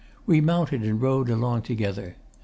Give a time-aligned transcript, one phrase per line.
[0.25, 2.15] We mounted and rode along together.